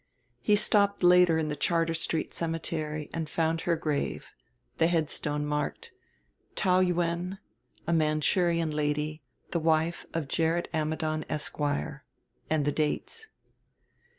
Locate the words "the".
1.49-1.55, 4.79-4.87, 9.51-9.59, 12.65-12.71